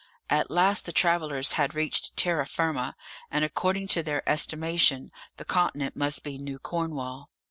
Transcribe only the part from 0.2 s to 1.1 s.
At last the